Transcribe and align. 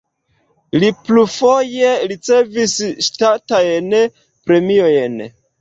Li 0.83 0.87
plurfoje 1.09 1.91
ricevis 2.13 2.75
ŝtatajn 3.09 3.95
premiojn. 4.49 5.25